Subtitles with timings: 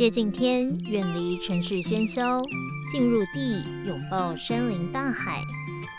[0.00, 2.40] 接近天，远离城市喧嚣，
[2.90, 5.44] 进入地，拥抱山林大海，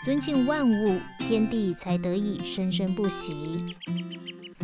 [0.04, 3.76] 尊敬万物，天地才得以生生不息。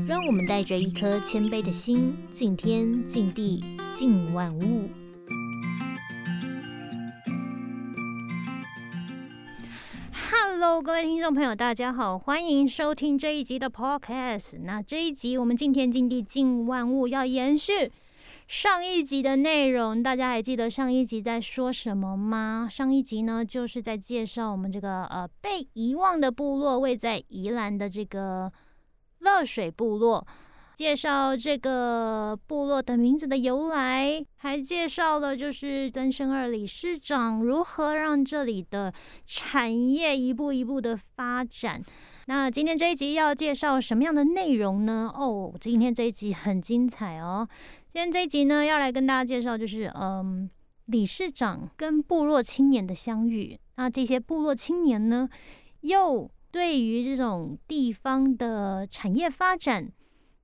[0.09, 3.63] 让我们带着一颗谦卑的心，敬天、敬地、
[3.95, 4.91] 敬万物。
[10.33, 14.59] Hello，各位听众朋友，大家好，欢迎收听这一集的 Podcast。
[14.65, 17.93] 那这一集我们敬天、敬地、敬万物，要延续
[18.49, 20.03] 上一集的内容。
[20.03, 22.67] 大家还记得上一集在说什么吗？
[22.71, 28.51] 上一集呢，就是在介绍我们这个呃被遗忘的部落，位在宜兰的这个
[29.19, 30.27] 乐水部落。
[30.77, 38.95] 介绍这个部落的名字的由来，还介绍了就是曾生二理事长如何让这里的
[39.27, 41.83] 产业一步一步的发展。
[42.27, 45.11] 那今天这一集要介绍什么样的内容呢？
[45.13, 47.49] 哦，今天这一集很精彩哦。
[47.91, 50.49] 今天这一集呢，要来跟大家介绍就是嗯，
[50.87, 53.59] 理事长跟部落青年的相遇。
[53.77, 55.27] 那这些部落青年呢，
[55.81, 59.91] 又对于这种地方的产业发展。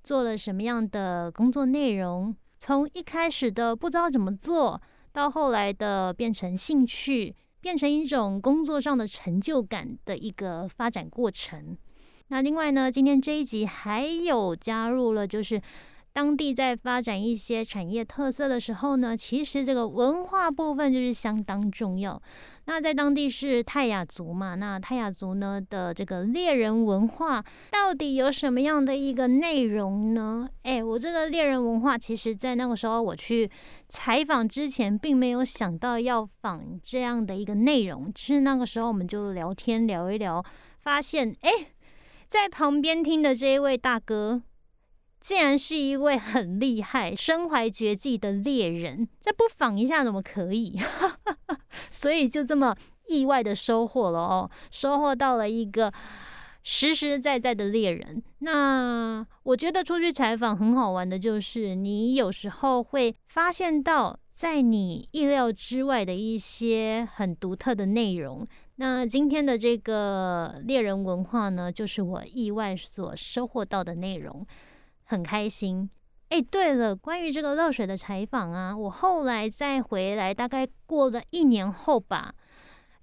[0.03, 2.35] 做了什么样的工作内容？
[2.59, 4.81] 从一开始的不知道怎么做，
[5.13, 11.77] 到后来的变成兴趣，变成一种工作上的成就感的一个发展过程。
[12.29, 15.61] 那另外呢，今天这一集还有加入了，就是
[16.15, 22.23] 当地在发展一些产业特色的时候呢，其实这个文化部分就是相当重要。
[22.67, 24.55] 那在当地是泰雅族嘛？
[24.55, 30.49] 那泰雅族呢的这个猎人文化到底有什么样的一个内容呢？
[30.63, 33.51] 哎，我这个猎人文化，其实在那个时候我去
[33.89, 38.09] 采访之前，并没有想到要访这样的一个内容。
[38.15, 40.41] 只是那个时候我们就聊天聊一聊，
[40.79, 41.51] 发现哎，
[42.29, 44.41] 在旁边听的这一位大哥。
[45.25, 50.79] 竟然是一位很厉害、身怀绝技的猎人，再不访一下怎么可以？
[51.91, 52.77] 所以就这么
[53.09, 55.91] 意外的收获了哦，收获到了一个
[56.63, 58.23] 实实在在的猎人。
[58.41, 68.47] 那我觉得出去采访很好玩的，就是你有时候会发现到在你意料之外的一些很独特的内容。
[68.77, 74.47] 那今天的这个猎人文化呢，就是我意外所收获到的内容。
[75.15, 75.89] 很开心，
[76.31, 82.35] 哎，对了，关于这个热水的采访啊，我后来再回来，大概过了一年后吧，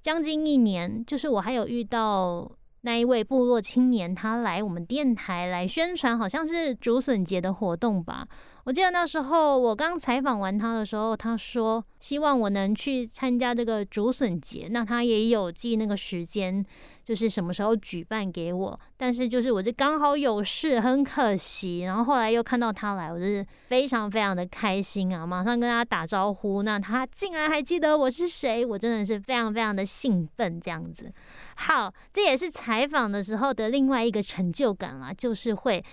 [0.01, 2.51] 将近一年，就是我还有遇到
[2.81, 8.27] 那一位部落青年，他来我们电台来宣传，好像是竹笋节的活动吧。
[8.65, 16.65] 我记得那时候我刚采访完他的时候，他说希望我能去参加这个竹笋节，那他也有记那个时间。
[17.03, 21.81] 就是什么时候举办给我，但是就是我这刚好有事，很可惜。
[21.81, 25.25] 然后后来又看到他来，我就是非常非常的开心啊！
[25.25, 30.61] 马上跟他打招呼，那他竟然还记得我是谁，我真的是非常非常的兴奋。
[30.61, 31.11] 这样子，
[31.55, 35.83] 好，这也是采访的时候的另外一个成就感啊，就是会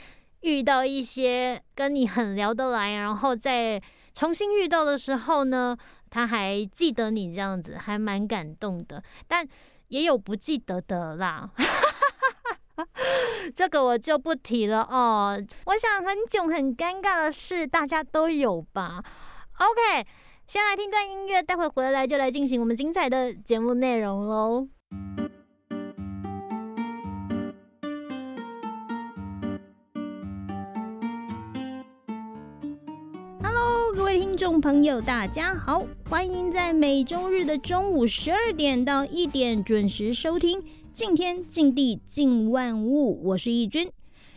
[0.40, 3.80] 遇到一些跟你很聊得来，然后再
[4.14, 5.76] 重新遇到的时候呢，
[6.10, 9.02] 他还记得你这样子，还蛮感动的。
[9.26, 9.46] 但
[9.88, 11.50] 也有不记得的啦，
[13.54, 15.38] 这个我就不提了哦。
[15.66, 19.02] 我想很囧、很尴尬的事，大家都有吧
[19.58, 20.06] ？OK，
[20.46, 24.68] 先来听段音乐，待会回来就来进行我们精彩的节目内容喽。
[34.38, 40.60] 众朋友，大家好，欢迎在每周日的中午十二点到一点准时收听
[40.92, 43.90] 《敬天敬地敬万物》，我是义军，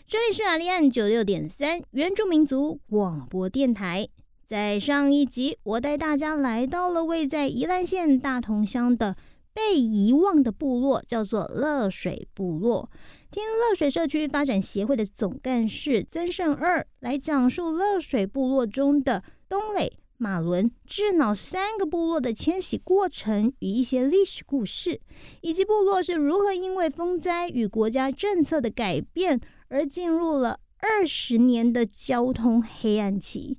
[0.07, 4.07] 这里是阿利安九六点三原住民族广播电台。
[4.47, 9.15] 在上一集，我带大家来到了位在宜兰县大同乡的
[9.53, 12.89] 被遗忘的部落，叫做乐水部落。
[13.29, 19.21] 听乐水社区发展协会的总干事曾胜二来讲述乐水部落中的。
[19.51, 19.91] 东垒、
[20.21, 25.01] 马伦、智脑三个部落的迁徙过程与一些历史故事，
[25.41, 33.57] 以及部落是如何因为风灾与国家政策的改变而进入了二十年的交通黑暗期。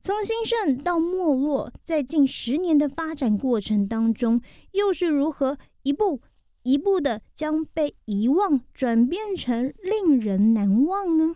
[0.00, 4.40] 从兴盛到没落，在近十年的发展过程当中，
[4.70, 6.20] 又是如何一步
[6.62, 11.34] 一步的将被遗忘转变成令人难忘呢？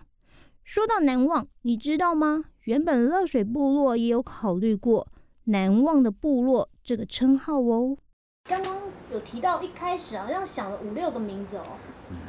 [0.62, 2.44] 说到难忘，你知道吗？
[2.64, 5.09] 原本乐水部落也有考虑过
[5.47, 7.97] “难忘的部落”这个称号哦。
[8.49, 8.76] 刚刚
[9.11, 11.62] 有提到一开始好像想了五六个名字哦，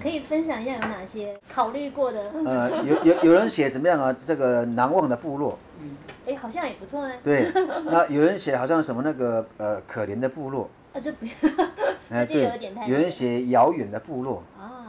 [0.02, 2.32] 可以分享一下有哪些考虑过的？
[2.46, 4.12] 呃，有有有人写怎么样啊？
[4.12, 5.60] 这个难忘的部落。
[5.80, 5.96] 嗯，
[6.26, 7.14] 哎，好像也不错呢。
[7.24, 7.52] 对，
[7.86, 11.28] 那有人写好像什么那个呃可怜的部落，啊，这不，
[12.10, 14.83] 哎这有对点太，有人写遥远的部落，啊，哎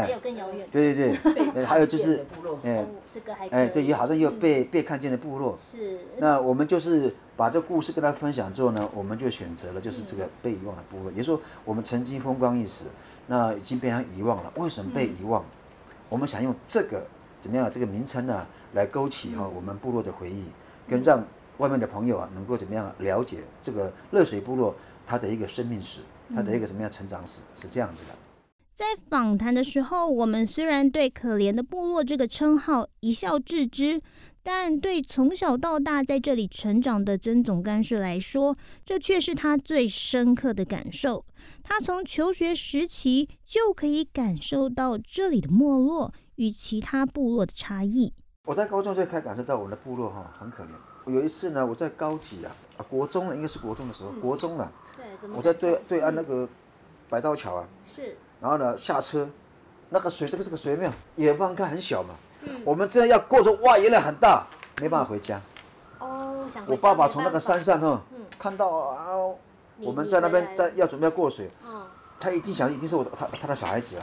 [0.00, 0.60] 还有更遥远。
[0.60, 0.66] 的。
[0.70, 1.16] 对对。
[1.34, 2.24] 对，呃还有就是
[2.62, 2.76] 哎。
[2.76, 4.40] 哦，这个还可哎对，也好像有嗯。
[4.40, 5.58] 被被看见的部落。
[5.70, 6.00] 是。
[6.18, 12.84] 那我们就是把这故事跟他分享之后呢，我们就选择了就是这个被遗忘的部落，也就是说我们曾经风光一时，
[13.26, 14.52] 那已经被他遗忘了。
[14.56, 15.44] 为什么被遗忘？
[16.08, 17.04] 我们想用这个
[17.40, 20.44] 怎么样这个名称呢，来勾起哈、我们部落的回忆，
[20.88, 21.24] 跟让
[21.58, 24.74] 外面的朋友啊能够怎么样了解这个热水部落
[25.06, 26.00] 它的一个生命史，
[26.34, 28.10] 它的一个怎么样成长史，是这样子的。
[28.74, 34.00] 在访谈的时候，我们虽然对“可怜的部落”这个称号一笑置之，
[34.42, 41.24] 但对从小到大在这里成长的曾总干事来说，这却是他最深刻的感受。
[41.62, 48.14] 他从求学时期就可以感受到这里的没落与其他部落的差异。
[48.46, 51.12] 我在高中就开始感受到我们的部落哈很可怜。
[51.12, 56.48] 有一次呢，我在高级啊，啊国中了，应该是国中的时候，国中了，对，我在对对岸那个
[57.08, 59.26] 白道桥啊，是然后呢下车，
[59.88, 60.92] 那个水这个这个水有没有？
[61.14, 62.14] 远方看很小嘛，
[62.64, 64.44] 我们这样要过的时候，哇，原来很大，
[64.80, 65.40] 没办法回家。
[66.00, 69.06] 哦，想我爸爸从那个山上哈嗯，看到啊，
[69.76, 71.86] 你我们在那边在要准备要过水，嗯
[72.18, 74.02] 他一定想已经是我他他的小孩子了，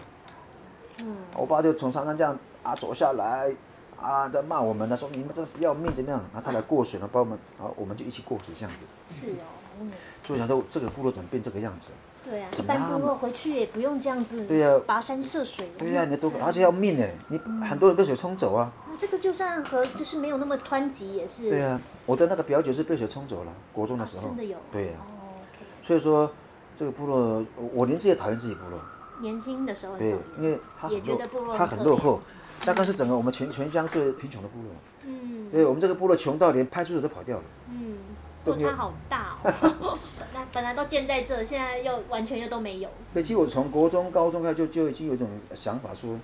[1.01, 3.53] 嗯我爸就从山上这样啊走下来。
[4.01, 6.17] 啊，在骂我们呢，说你们真的不要命，怎么样？
[6.31, 8.85] 然后他来过水呢，把我们，然后我们就一起过水这样子。
[9.13, 9.43] 是哦，
[9.81, 9.91] 嗯，
[10.23, 11.89] 所以我想说，这个部落怎么变这个样子？
[12.29, 15.69] 对啊，一般部落回去也不用这样子，对呀跋山涉水。
[15.77, 18.71] 对呀、你都而且要命哎，你很多人被水冲走啊。
[18.87, 24.23] 那这个就算和就是没有那么湍急，也是对呀、我的那个表姐是被水冲走了，国中的时候。
[24.23, 24.57] 真的有。
[24.71, 26.31] 对呀、哦，OK，所以说
[26.75, 27.43] 这个部落，
[27.73, 28.79] 我连自己也讨厌自己部落。
[29.21, 32.19] 年轻的时候对因为他也很落觉得部落，他很落后，
[32.63, 34.71] 大概是整个我们全全乡最贫穷的部落。
[35.05, 37.43] 嗯对，我们这个部落穷到连派出所都跑掉了。
[37.69, 37.97] 嗯，
[38.45, 39.97] 落差好大哦。
[40.49, 42.89] 那本来都建在这，现在又完全又都没有。
[43.13, 46.17] 对，其实我从国中、高中开始就就已经有一种想法说，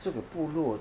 [0.00, 0.78] 这个部落、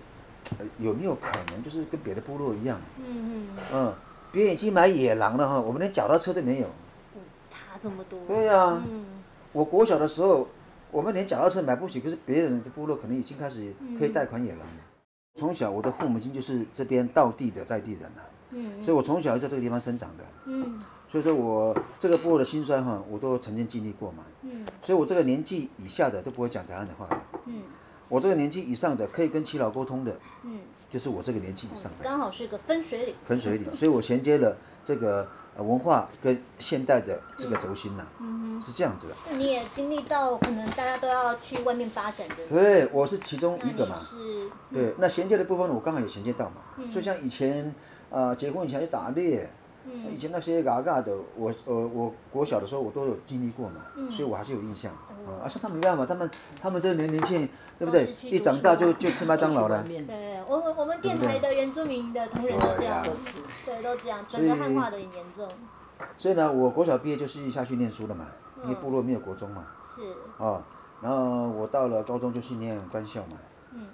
[0.60, 2.80] 呃有没有可能就是跟别的部落一样？
[2.98, 3.95] 嗯嗯，嗯，
[4.31, 6.68] 别人已经买野狼了哈，我们连脚踏车都没有。
[7.15, 8.19] 嗯差这么多。
[8.27, 9.06] 对呀、嗯
[9.51, 10.48] 我国小的时候，
[10.92, 14.83] 我们连脚踏车买不起，可是别人的部落可能已经开始可以贷款野狼了。
[15.36, 20.80] 从小我的父母亲就是这边道地的在地人了、嗯所以我从小就在这个地方生长的，嗯
[21.13, 24.24] 所以说我这个部落的辛酸哈，我都曾经经历过嘛。
[24.42, 27.07] 嗯所以我这个年纪以下的都不会讲答案的话，
[27.45, 27.62] 嗯
[28.10, 33.15] 我这个年纪以上的可以跟耆老沟通的，嗯，就是我这个年纪以上的刚好是个分水岭。
[33.24, 39.13] 分水岭，所以我衔接了这个呃文化跟现代的这个轴心呐、嗯是这样子的。
[39.30, 42.36] 那你也经历到，可能大家都要去外面发展的。
[42.50, 43.95] 对，我是其中一个嘛。
[44.00, 47.71] 你是对，那衔接的部分我刚好也衔接到嘛，嗯就像以前
[48.10, 49.48] 呃结婚以前去打猎，
[49.86, 50.14] 嗯。
[50.14, 54.10] 以前那些嘎嘎的，我呃我国小的时候我都有经历过嘛，嗯。
[54.10, 54.92] 所以我还是有印象。
[55.20, 55.40] 嗯。
[55.44, 56.32] 而且他们没办法，他们
[56.62, 57.48] 他们这个年年轻，
[57.80, 58.14] 对不对？
[58.24, 59.84] 一长大就啊就吃麦当劳了。
[59.84, 65.48] 对，我们我们电台的原住民的同仁都这样对子，对，都这样，整个汉化的很严重，
[66.18, 68.28] 所以呢，我国小毕业就是下去念书了嘛，
[68.64, 69.66] 因为嗯部落没有国中嘛，
[69.96, 70.02] 是，
[70.38, 70.62] 哦，
[71.02, 73.38] 然后我到了高中就去念官校嘛。
[73.72, 73.88] 嗯，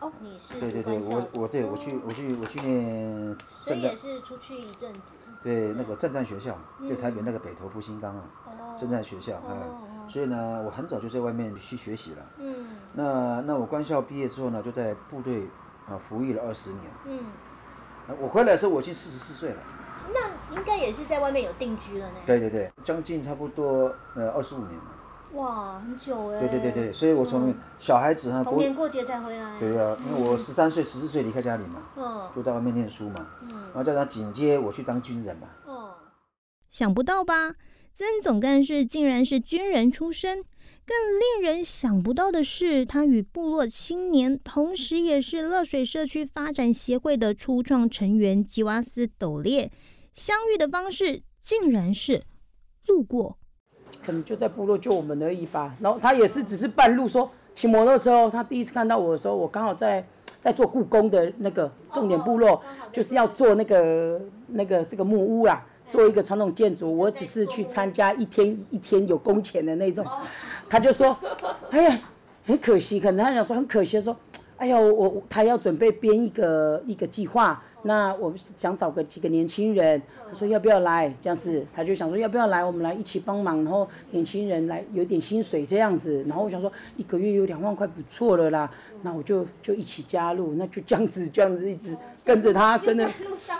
[0.00, 1.78] 哦，你是对对对，我我对我哦。
[1.78, 5.00] 去我去我去念所以也是出去一阵子，
[5.44, 6.58] 对那个正战学校，
[6.88, 12.26] 就台北那个北投复兴岗啊，哦，正战学校，哦哎，哦，所以呢，我很早就在外面去学习了。
[12.38, 15.46] 嗯那那我官校毕业之后呢，就在部队
[15.86, 16.82] 啊服役了二十年。
[17.04, 17.18] 嗯，
[18.18, 19.56] 我回来的时候，我已经四十四岁了。
[20.14, 24.84] 那应该也是在外面有定居了呢，对对对，将近差不多呃二十五年了。
[25.34, 35.48] 哇，很久哎，对对对对，所以我从小孩子哈，逢年过节才回来，对啊，因为我十三岁、十四岁离开家里嘛，嗯就到外面念书嘛，嗯然后叫他紧接我去当军人嘛。
[35.66, 35.90] 嗯，
[36.70, 37.52] 想不到吧？
[37.92, 40.38] 曾总干事竟然是军人出身，
[40.84, 40.96] 更
[41.40, 49.70] 令人想不到的是，他与部落青年，同时也是乐水社区发展协会的初创成员吉瓦斯斗烈
[50.12, 52.24] 相遇的方式，竟然是
[52.86, 53.38] 路过。
[54.04, 55.74] 可能就在部落救我们而已吧。
[55.80, 60.04] 然后他也是只是半路说骑摩托车哦，他第一次看到我的时候，我刚好在
[60.40, 62.60] 在做故宫的那个重点部落，
[62.92, 66.94] 就是要做那个那个这个木屋啦，做一个传统建筑。
[66.94, 70.06] 我只是去参加一天一天有工钱的那种，
[70.68, 71.16] 他就说，
[71.70, 71.98] 哎呀，
[72.46, 74.14] 很可惜，可能他想说很可惜，说。
[74.56, 88.70] 哎呦，我我他要准备编一个一个计划，那我们想找个几个年轻人，他说要不要来这样子，他就想说要不要来，我们来一起帮忙，然后年轻人来有点薪水这样子，然后我想说一个月有两万块不错了啦，
[89.02, 93.08] 那我就就一起加入，那就这样子这样子一直跟着他，跟着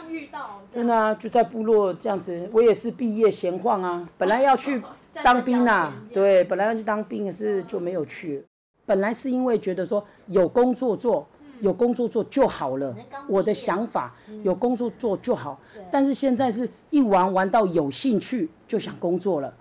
[0.09, 4.81] 遇到，真的啊，就在部落这样子，我也是毕业闲晃啊，本来要去
[5.25, 8.45] 当兵啊，对，本来要去当兵，可是就没有去。
[8.87, 11.26] 本来是因为觉得说有工作做，
[11.61, 12.95] 有工作做就好了，
[13.29, 15.59] 我的想法有工作做就好。
[15.91, 19.55] 但是现在是一玩玩到有兴趣就想工作了，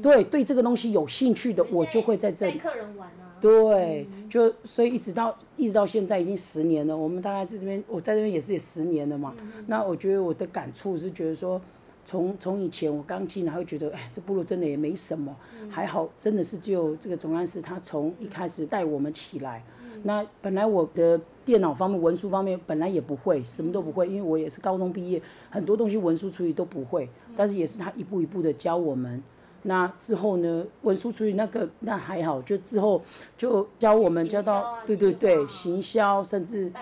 [0.00, 2.58] 对，对这个东西有兴趣的我就会在这里。
[2.58, 3.36] 客人玩啊。
[3.40, 9.34] 对，就所以一直到一直到现在已经十年了，我们大概在这边，我在这边也是也十年了嘛。
[9.66, 11.60] 那我觉得我的感触是觉得说，
[12.04, 15.34] 从从以前我刚进来会觉得，哎，这部落真的也没什么，
[15.70, 19.62] 还好真的是就这个总干事他从一开始带我们起来。
[20.04, 27.08] 那本来我的电脑方面、文书方面本来也不会，什么都不会，因为我也是高中毕业，很多东西文书处理都不会。
[27.36, 29.22] 但是也是他一步一步的教我们。
[29.64, 30.66] 那之后呢？
[30.82, 33.00] 文书处理那个那还好，就之后
[33.38, 36.72] 就教我们教到对对对行销，甚至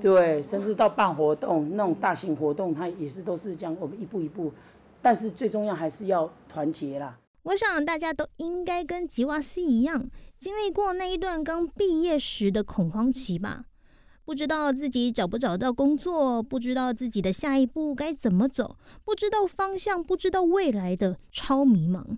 [0.00, 4.52] 对甚至到办活动那种大型活动，它也是都是这样，我们一步一步。
[5.02, 7.18] 但是最重要还是要团结啦。
[7.42, 13.64] 我想大家都应该跟吉瓦斯一样，经历过那一段刚毕业时的恐慌期吧。
[14.24, 22.16] 不知道自己找不找到工作，不知道自己的下一步该怎么走，不知道方向，不知道未来的超迷茫。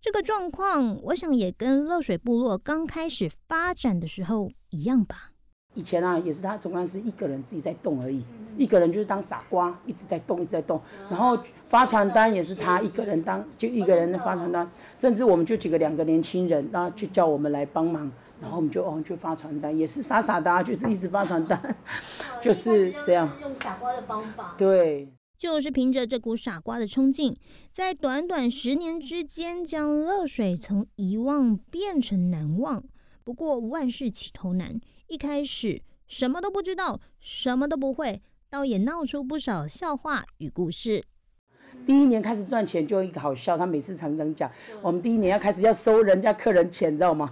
[0.00, 5.30] 这个状况，我想也跟乐水部落刚开始发展的时候一样吧。
[5.74, 8.24] 以前啊，也是他总干事一个人自己在动而已，
[8.56, 10.80] 一个人就是当傻瓜，一直在动，一直在动。
[11.08, 18.10] 然后发传单也是他一个人当，就一个人发传单，甚至我们就几个两个年轻人，然后就叫我们来帮忙。
[18.40, 21.76] 然后我们就哦，就发传单，也是傻傻的，就是一直发传单，
[22.40, 23.30] 就是这样。
[23.42, 24.54] 用傻瓜的方法。
[24.56, 27.36] 对，就是凭着这股傻瓜的冲劲，
[27.70, 32.82] 在短短十年之间，将乐水从遗忘变成难忘。
[33.24, 41.04] 不过万事起头难，一开始什么都不知道，什么都不会，倒也闹出不少笑话与故事。
[41.86, 47.28] 第一年开始赚钱就一个好笑，他每次常常讲，我们第一年要开始要收人家客人钱，知道吗？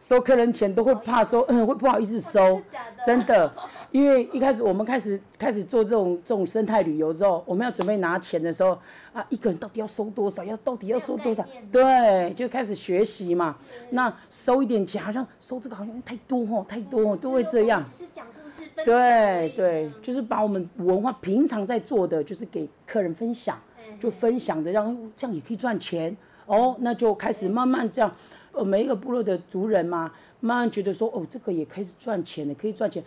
[0.00, 2.60] 收客人钱都会怕收，嗯，会不好意思收，
[3.04, 3.52] 真的，
[3.90, 8.70] 因为一开始我们开始开始做这种这种生态旅游之后，我们要准备拿钱的时候，
[9.12, 10.42] 啊，一个人到底要收多少？
[10.42, 11.44] 要到底要收多少？
[11.70, 13.54] 对，就开始学习嘛。
[13.90, 17.84] 那收一点钱，好像收这个好像太多哦，太多哦，都会这样。
[17.84, 23.60] 只是讲故事对对，就是把我们文化平常在做的，就是给客人分享，
[24.00, 26.16] 就分享着，让这样也可以赚钱
[26.46, 26.74] 哦。
[26.80, 28.12] 那就开始慢慢这样。
[28.52, 33.00] 呃，每一个部落的族人嘛，慢慢觉得说，哦，这个也开始赚钱了，可以赚钱。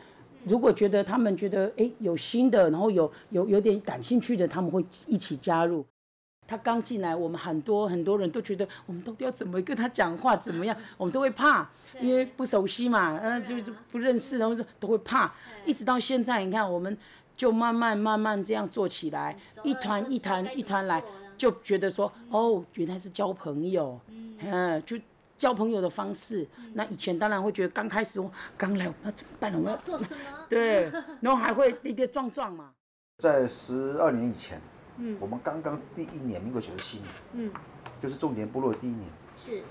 [0.45, 5.85] 如果觉得他们觉得，哎，有新的，然后有有有点感兴趣的，他们会一起加入。
[6.47, 11.69] 他刚进来，我们很多很多人都觉得，我们到底要怎么跟他讲话，怎么样， 我们都会怕，
[12.00, 15.33] 因为不熟悉嘛，嗯，就就不认识，然后就都会怕。
[15.65, 16.97] 一直到现在，你看，我们
[17.35, 21.03] 就慢慢慢慢这样做起来，一团一团一团来，
[21.37, 23.99] 就觉得说，哦，原来是交朋友，
[24.39, 24.97] 嗯，就。
[25.35, 29.61] 交朋友的方式，那以前当然会觉得刚开始我刚来，我要怎么办？
[29.61, 30.21] 我要做什么？
[30.47, 32.71] 对，然后还会跌跌撞撞嘛。
[33.17, 34.61] 在十二年以前，
[34.99, 37.51] 嗯，我们刚刚第一年，民国九十七年，嗯，
[38.01, 39.63] 就是重点部落第一年，是。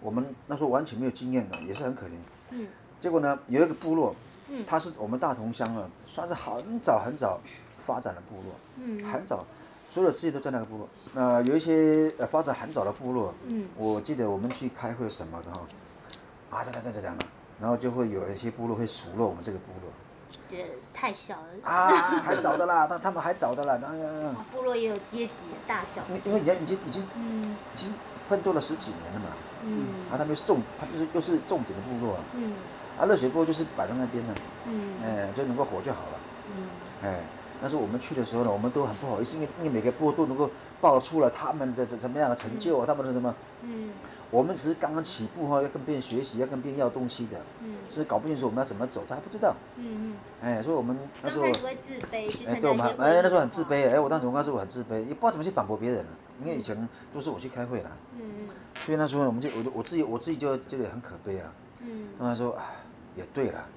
[0.00, 2.12] 我们那时候完全没有经验的，也是很可怜，
[2.52, 2.66] 嗯。
[2.98, 4.16] 结果呢，有一个部落，
[4.48, 7.38] 嗯，它是我们大同乡啊，算是很早很早
[7.84, 9.44] 发展的部落，嗯，很早。
[9.90, 10.88] 所有的事业都在那个部落。
[11.14, 15.60] 那有一些呃发展很早的部落，嗯，我记得我们去开会什么的哈，
[16.50, 17.24] 啊，这这这样这样的，
[17.58, 19.90] 然后就会有一些部落会数落我们这个部落，
[20.50, 21.46] 觉得太小了。
[21.70, 21.88] 啊，
[22.20, 24.34] 还早的啦，他 他们还早的啦，当然。
[24.52, 26.02] 部落也有阶级大小。
[26.22, 27.94] 因为因为已经已经嗯已经
[28.26, 29.26] 奋斗了十几年了嘛，
[29.64, 32.52] 嗯，啊，他们是重，他就是又是重点的部落啊，嗯，
[32.98, 34.34] 啊，热水锅就是摆在那边的，
[34.66, 36.68] 嗯，哎，就能够火就好了，嗯，
[37.08, 37.20] 哎。
[37.60, 40.48] 但是我们去的时候呢，我们都很不好意思，因为因为每个部都能够
[40.80, 43.90] 报出了他们的怎怎么样的成就啊，他们的什么，嗯，
[44.30, 51.52] 我们只是刚刚起步哈，要跟别人学习，要跟别人要东西的，嗯，是搞不清楚我们要怎么走，他还不知道，嗯嗯，哎，所以我们那时候会
[51.84, 56.10] 自卑，哎，对，我们哎那时候很自卑，哎，我当时我刚开始我很自卑，也不知道怎么去反驳别人了，
[56.44, 58.20] 因为以前都是我去开会了，嗯。
[58.22, 58.48] 嗯，
[58.86, 61.52] 所以那时候我们就我我自己我自己就觉得很可悲啊，
[61.82, 62.70] 嗯，他说啊，
[63.18, 63.68] 也对了，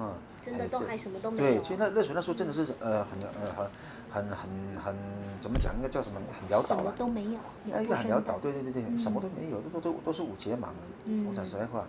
[0.00, 0.14] 嗯。
[0.42, 1.50] 真的都还什么都没有。
[1.50, 4.50] 对，其实那热水那时候真的是呃很呃很很很
[4.82, 4.96] 很
[5.38, 5.76] 怎么讲？
[5.76, 6.18] 应该叫什么？
[6.32, 6.82] 很潦倒了。
[6.82, 7.38] 什么都没有。
[7.74, 10.74] 哎，很潦倒，对对对对，什么都没有，都都都是五节芒。
[11.04, 11.26] 嗯。
[11.28, 11.84] 我讲实在话，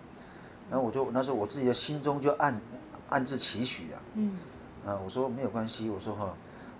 [0.68, 2.60] 然后我就那时候我自己的心中就暗
[3.08, 3.96] 暗自期许啊。
[4.16, 4.36] 嗯。
[4.84, 6.34] 啊，我说没有关系，我说哈，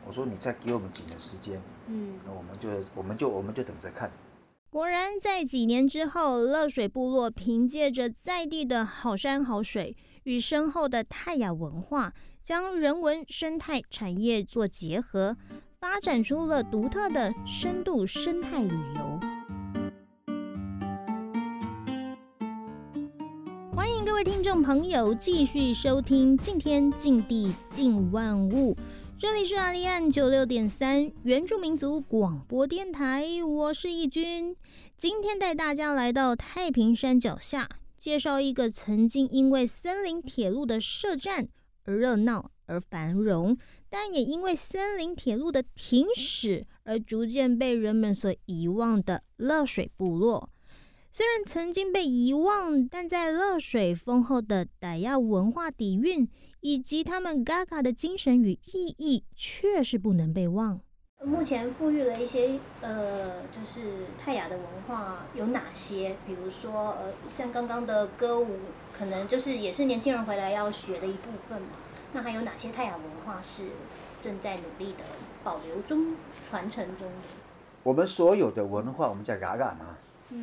[0.07, 1.59] 我说你再给我们几年时间。
[1.87, 2.21] 嗯。
[2.26, 4.11] 那我们就我们就我们就等着看。
[4.73, 15.37] 果然，在几年之后，乐水部落凭借着在地的好山好水与深厚的泰雅文化，将人文生态产业做结合，
[15.79, 19.21] 发展出了独特的深度生态旅游。
[23.75, 28.75] 欢迎各位听众朋友继续收听《敬天敬地敬万物》。
[29.23, 34.57] 这里是阿里安九六点三原住民族广播电台，我是义军。
[34.97, 41.47] 今天带大家来到太平山脚下，介绍一个曾经因为森林铁路的设站
[41.85, 43.57] 而热闹而繁荣，
[43.88, 50.50] 但也因为森林铁路的停驶而逐渐被人们所遗忘的乐水部落。
[51.12, 56.28] 虽然曾经被遗忘，但在乐水丰厚的傣亚文化底蕴。
[56.64, 60.78] 以及他们嘎嘎的精神与意义，却是不能被忘。
[61.25, 66.14] 目前富裕了一些，呃，就是泰雅的文化有哪些？
[66.25, 68.61] 比如说，呃，像刚刚的歌舞，
[68.97, 71.71] 可能就是也是年轻人回来要学的一部分嘛。
[72.12, 73.64] 那还有哪些泰雅文化是
[74.23, 74.99] 正在努力的
[75.42, 76.14] 保留中、
[76.49, 77.28] 传承中的？
[77.83, 79.99] 我们所有的文化，我们叫嘎嘎嘛，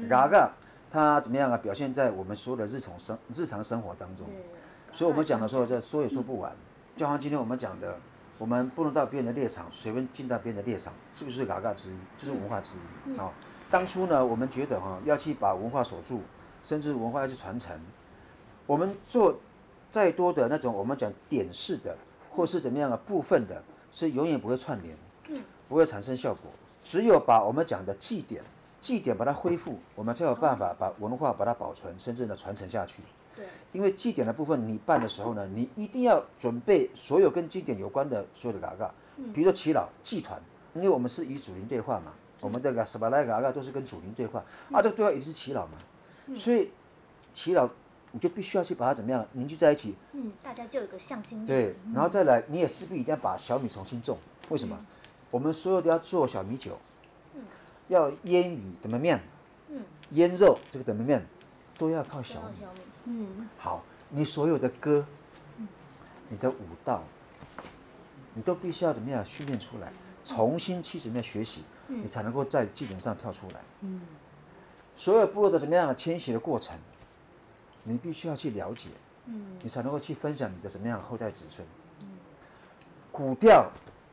[0.09, 0.51] 嘎嘎，
[0.89, 1.57] 它怎么样啊？
[1.57, 4.27] 表现在我们所有的日常生日常生活当中。
[4.91, 6.55] 所以我们讲的时候，这说也说不完。
[6.95, 7.95] 就好像今天我们讲的，
[8.37, 11.97] 我们不能到别人的猎场，随便进到别人的猎场，是不是嘎嘎之一？
[12.17, 13.31] 就是文化之一啊。
[13.69, 16.21] 当初呢，我们觉得哈，要去把文化守住，
[16.63, 17.79] 甚至文化要去传承。
[18.65, 19.39] 我们做
[19.91, 21.95] 再多的那种我们讲点式的，
[22.31, 24.95] 或是怎么样的部分的，是永远不会串联，
[25.67, 26.51] 不会产生效果。
[26.83, 28.43] 只有把我们讲的祭典，
[28.79, 33.01] 祭典把它恢复，我们才有办法把文化把它保存，甚至呢传承下去。
[33.71, 38.93] 因为祭典的部分，你办的时候呢，你一定要准备所有跟祭典有关的所有的嘎嘎，
[39.33, 40.41] 比如说祈祷祭团，
[40.73, 46.71] 因为我们是以祖灵对话嘛，我们这个十八来嘎嘎都是跟祖灵对话，啊，这个对话一定是祈祷嘛，所以
[47.31, 47.69] 祈祷
[48.11, 54.17] 你就必须要去把它怎么样凝聚在一起，嗯，大家就有个向心力，对，然后再来，你也势必一定要把小米重新种，
[54.49, 54.77] 为什么？
[55.31, 56.77] 我们所有都要做小米酒，嗯，
[57.89, 59.19] 要腌鱼怎么面，
[59.67, 61.25] 嗯，腌肉这个怎么面，
[61.77, 62.65] 都要靠小米。
[63.05, 65.03] 嗯，好，你所有的歌，
[66.29, 67.03] 你的舞蹈，
[68.33, 69.91] 你都必须要怎么样训练出来，
[70.23, 73.61] 重新去怎么样学习，你才能够在基本上跳出来。
[73.81, 73.99] 嗯，
[74.95, 76.77] 所有部落的怎么样迁徙的过程，
[77.83, 78.89] 你必须要去了解，
[79.25, 81.67] 嗯，你才能够去分享你的怎么样后代子孙。
[82.01, 82.07] 嗯，
[83.11, 83.71] 古调，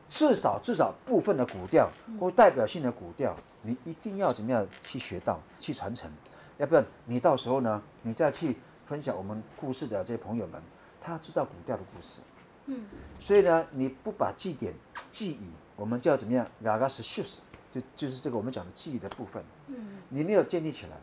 [0.09, 3.37] 至少至少部分的古调或代表性的古调，
[3.67, 6.09] 你一定要怎么样去学到，去传承，
[6.57, 8.57] 要不然你到时候呢，你再去。
[8.87, 10.61] 分享我们故事的这些朋友们，
[11.01, 12.21] 他知道古调的故事，
[12.67, 12.85] 嗯，
[13.19, 14.73] 所以呢，你不把祭典、
[15.11, 16.47] 记忆，我们叫怎么样？
[16.59, 17.41] 哪个是叙事？
[17.69, 20.95] 就就是这个我们讲的记忆的部分，嗯，你没有建立起来，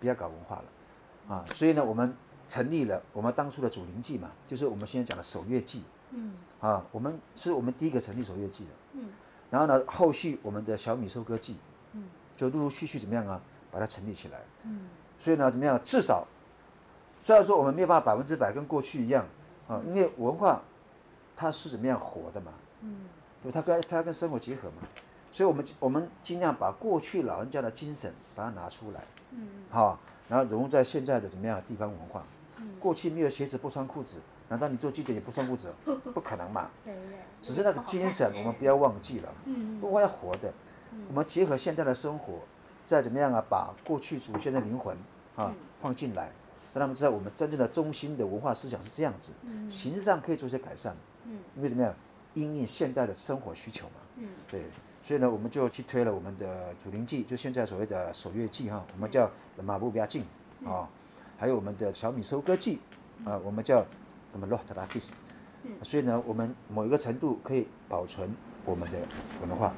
[0.00, 0.64] 不要搞文化了，
[1.32, 2.12] 啊，所以呢，我们
[2.48, 9.04] 成立了我们当初的祖灵祭嘛，就是我们现在讲的守月祭，嗯，啊，我们是我们第一个成立守月祭的，嗯，
[9.48, 11.58] 然后呢，后续我们的小米收割祭，嗯，
[12.42, 15.80] 就陆陆续续怎么样啊，把它成立起来，嗯，所以呢，怎么样？
[15.84, 16.26] 至少。
[17.20, 19.24] 虽然说我们没有办法百分之百跟过去一样
[19.68, 20.60] 啊，因为文化
[21.36, 22.50] 它是怎么样活的嘛，
[22.80, 23.02] 嗯，
[23.40, 24.82] 对它跟它跟生活结合嘛，
[25.30, 29.96] 所以我们我们尽量把过去老人家的精神把它拿出来，嗯，好，
[30.28, 32.24] 然后融入在现在的怎么样地方文化，
[32.56, 35.72] 嗯，过去没有鞋子不穿裤子，难道你做记者也不穿裤子？
[36.12, 37.02] 不可能嘛， 对对，
[37.40, 40.52] 只是那个精神我们不要忘记了，嗯，文化要活的，
[41.08, 42.34] 我们结合现在的生活，
[42.86, 44.96] 再怎么样啊，把过去祖先的灵魂
[45.36, 46.30] 啊放进来。
[46.74, 49.30] 让他们知道我们真正的中心的文化思想是这样子，
[49.68, 50.96] 形式上可以做一些改善，
[51.54, 51.94] 因为怎么样，
[52.32, 54.62] 因应现代的生活需求嘛，对，
[55.02, 59.30] 所以呢，我们就去推了我们的土灵祭，就现在所谓的守月祭哈，我们叫
[59.62, 60.24] 马布比亚祭
[60.64, 60.88] 啊，
[61.36, 62.80] 还有我们的小米收割祭
[63.26, 63.84] 啊，我们叫
[64.32, 65.12] 那么洛特拉 s
[65.82, 68.98] 所以呢，我们某一个程度可以保存我们的
[69.42, 69.74] 文化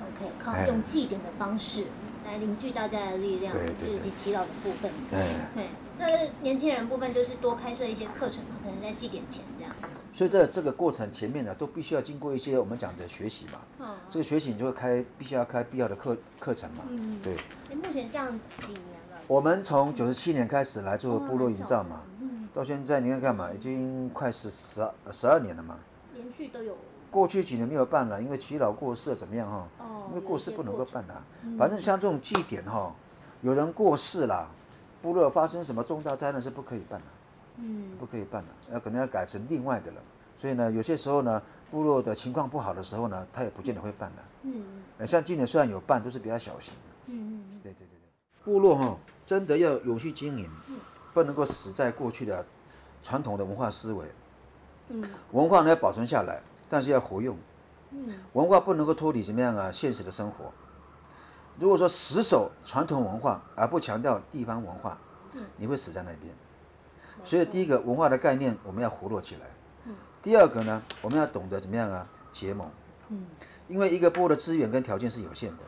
[0.00, 1.84] ，OK，靠用祭典的方式。
[2.26, 4.90] 来凝聚大家的力量，以及祈祷的部分。
[5.08, 6.06] 对，那
[6.42, 9.72] 年轻人部分就是多开设一些课程嘛，可能在祭典前这样。
[10.12, 13.60] 所以在这个过程前面呢，都必须要经过一些我们讲的学习嘛。
[13.78, 13.86] 嗯。
[14.08, 16.82] 这个学习你就会开，必须要开必要的课课程嘛。
[16.88, 17.20] 嗯。
[17.22, 17.36] 对。
[17.76, 18.26] 目前这样
[18.58, 19.20] 几年了？
[19.28, 22.00] 我们从九十七年开始来做部落营造嘛，
[22.52, 25.78] 到现在你看看嘛，已经快十十二十二年了嘛。
[26.16, 26.76] 连续都有。
[27.08, 29.68] 过去几年没有办了，因为祈老过世怎么样哈？
[30.08, 31.14] 因为过世不能够办的，
[31.58, 32.94] 反正像这种祭典哈，
[33.42, 34.48] 有人过世了，
[35.02, 37.06] 部落发生什么重大灾难是不可以办的，
[37.58, 40.00] 嗯，不可以办的，要可能要改成另外的了。
[40.38, 44.22] 所以呢，有些时候呢，部落的情况不好的时候呢，他也不见得会办的。
[44.42, 46.90] 嗯，像今年虽然有办，都是比较小型的。
[47.06, 48.44] 嗯嗯，对对对对。
[48.44, 50.50] 部落哈，真的要永续经营，
[51.14, 52.44] 不能够死在过去的
[53.02, 54.06] 传统的文化思维。
[54.88, 57.36] 嗯文化呢要保存下来，但是要活用。
[57.90, 60.52] 嗯文化不能够脱离怎么样啊现实的生活。
[61.58, 64.98] 如果说死守传统文化而不强调地方文化，
[65.56, 66.34] 你会死在那边。
[67.24, 69.46] 所以第一个文化的概念我们要活络起来。
[70.20, 72.70] 第二个呢，我们要懂得怎么样啊结盟。
[73.68, 75.62] 因为一个部落的资源跟条件是有限的，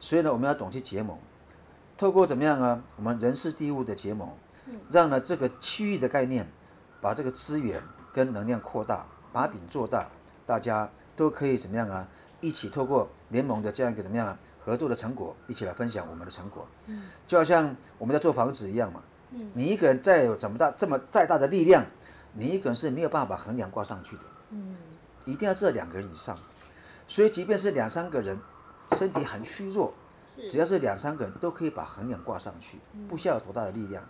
[0.00, 1.18] 所以呢，我们要懂去结盟。
[1.96, 4.28] 透过怎么样啊，我们人事地物的结盟，
[4.90, 6.46] 让呢这个区域的概念，
[7.00, 10.08] 把这个资源跟能量扩大，把饼做大，
[10.44, 12.06] 大家都可以怎么样啊？
[12.40, 14.38] 一起透过联盟的这样一个怎么样啊？
[14.64, 16.66] 合作的成果，一起来分享我们的成果。
[17.26, 19.02] 就好像我们在做房子一样嘛，
[19.52, 21.84] 你一个人再有怎么大这么再大的力量，
[22.32, 24.22] 你一个人是没有办法把横梁挂上去的。
[25.26, 26.38] 一定要这两个人以上。
[27.06, 28.38] 所以，即便是两三个人，
[28.92, 29.92] 身体很虚弱，
[30.46, 34.02] 只要是两三个人都可以把横梁挂上去，不需要有多大的力量。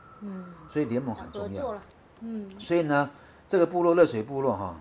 [0.69, 1.77] 所以联盟很重要。
[2.21, 2.49] 嗯。
[2.61, 3.11] 所以呢，
[3.49, 4.81] 这个部落热水部落哈，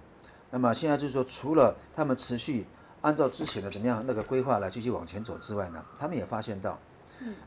[0.53, 2.63] 那么现在就是说，除了他们持续
[3.01, 6.77] 按照之前的怎么样那个规划来继续往前走之外呢，他们也发现到，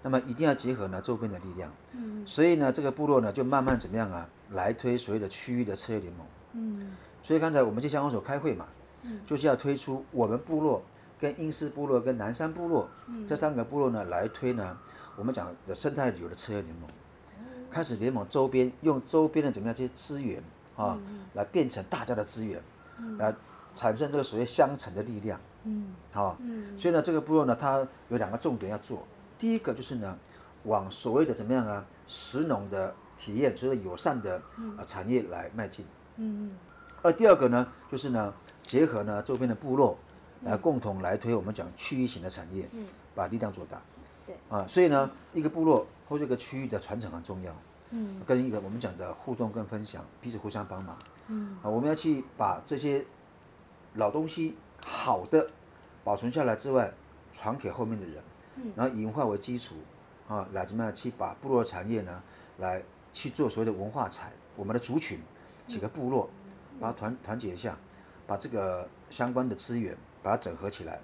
[0.03, 1.73] 那么一定要结合呢周边的力量，
[2.27, 6.91] 所以呢，这个部落呢就慢慢怎么样啊，来推所谓的区域的策略联盟。
[7.23, 8.67] 所以刚才我们去乡公所开会嘛，
[9.25, 10.83] 就是要推出我们部落
[11.21, 12.91] 跟英式部落跟南山部落、
[13.25, 14.77] 这三个部落呢来推呢，
[15.15, 16.91] 我们讲的生态旅游的策略联盟。
[17.71, 20.43] 开始联盟周边，用周边的怎么样这些资源
[20.75, 20.99] 啊，
[21.35, 22.61] 来变成大家的资源，
[23.19, 23.35] 来
[23.75, 25.41] 产生这个所谓相乘的力量。
[25.65, 29.07] 嗯，好，嗯所以呢，这个部落呢，它有两个重点要做。
[29.37, 30.17] 第一个就是呢，
[30.65, 34.41] 往所谓的怎么样啊，食农的体验，所谓的友善的
[34.79, 35.85] 啊产业来迈进。
[36.17, 36.57] 嗯嗯
[37.03, 38.33] 而第二个呢，就是呢，
[38.63, 39.99] 结合呢周边的部落，
[40.43, 43.83] 来共同来推我们讲区域型的产业，嗯把力量做大。
[44.27, 47.55] 对啊，所以呢，一个部落或者一个区域的传承很重要。
[47.91, 50.97] 嗯，跟一个我们讲的互动跟分享，彼此互相帮忙。
[51.29, 53.05] 嗯，啊，我们要去把这些
[53.95, 55.49] 老东西好的
[56.05, 56.93] 保存下来之外，
[57.33, 58.23] 传给后面的人。
[58.57, 59.75] 嗯，然后以文化为基础，
[60.29, 62.23] 啊，来怎么样去把部落产业呢，
[62.59, 65.21] 来去做所谓的文化产，我们的族群
[65.67, 66.31] 几个部落，
[66.81, 67.77] 把它团团结一下，
[68.27, 71.01] 把这个相关的资源把它整合起来，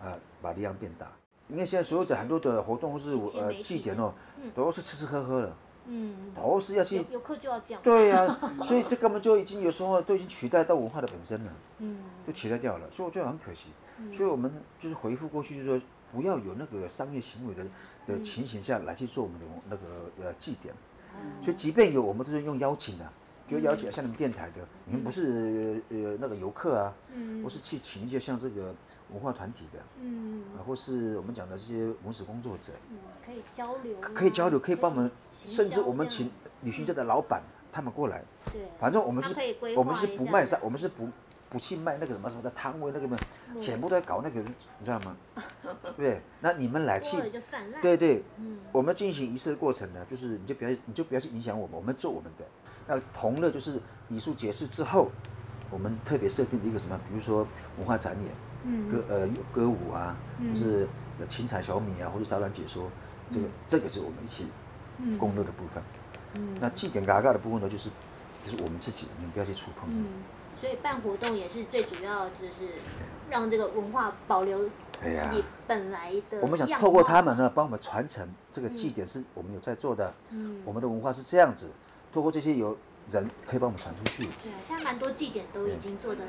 [0.00, 1.10] 啊，把力量变大。
[1.48, 4.12] 因为现在所有的很多的活动或是我呃祭典哦，
[4.52, 5.56] 都是吃吃喝喝的，
[5.88, 11.98] 嗯，都是要去游游客就要这样，对呀、 所以这根本就已经有时候都已经取代到文化的本身了，嗯。
[12.26, 13.68] 就取代掉了，所以我觉得很可惜。
[14.12, 17.64] 所以我们就是回复过去，就是说不要有那个商业行为的
[18.04, 20.74] 的情形下来去做我们的那个呃祭典。
[21.40, 23.08] 所以即便有，我们都是用邀请的、
[23.46, 28.74] 就邀请像你们电台的，你们不是呃那个游客啊，嗯，不是去请一些像这个
[29.10, 36.30] 文化团体的，嗯啊，或是我们讲的这些文史工作者，嗯，可以交流啊，可以交流，可以帮我们，甚至我们请
[36.62, 37.42] 旅行社的老板
[37.72, 39.34] 他们过来，对，反正我们是
[39.76, 41.08] 我们是不卖商，我们是不
[41.48, 43.16] 不去卖那个什么什么的摊位，那个嘛，
[43.60, 45.16] 全部都在搞那个，你知道吗？
[45.96, 46.20] 对？
[46.40, 47.16] 那你们来去
[47.80, 52.44] 对对，嗯我们进行仪式的过程呢，就是你就不要你就不要去影响我们，我们做我们的。
[52.88, 55.10] 那同乐就是礼数结束之后，
[55.70, 57.46] 我们特别设定的一个什么，比如说
[57.78, 58.45] 文化展演，嗯
[58.90, 60.86] 歌呃歌舞啊，或是
[61.28, 62.90] 青彩小米啊，或者导览解说，
[63.30, 64.46] 这个这个就是我们一起
[65.18, 65.82] 共乐的部分。
[66.60, 67.88] 那祭典嘎嘎的部分呢，就是
[68.44, 69.96] 就是我们自己，你们不要去触碰它。
[69.96, 70.06] 嗯，
[70.60, 72.74] 所以办活动也是最主要，就是
[73.30, 74.64] 让这个文化保留
[74.98, 81.70] 自己本来的我们想透过他们呢，帮我们传承这个祭典是我们有在做的，嗯我们的文化是这样子，
[82.12, 82.76] 透过这些有
[83.08, 84.24] 人可以帮我们传出去。
[84.42, 86.22] 对啊，现在蛮多祭典都已经做的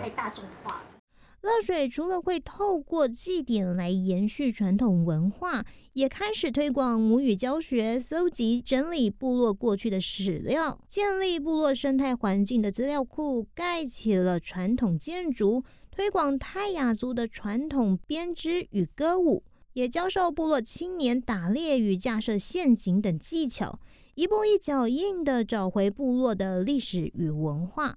[0.00, 0.97] 太大众化了。
[1.40, 23.78] 乐水除了会透过祭典来延续传统文化，也开始推广母语教学，搜集整理部落过去的史料，建立部落生态环境的资料库，盖起了传统建筑，推广泰雅族的传统编织与歌舞，也教授部落青年打猎与架设陷阱等技巧，
[24.16, 27.96] 一步一脚印地找回部落的历史与文化。